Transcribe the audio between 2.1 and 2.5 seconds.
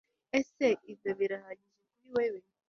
wewe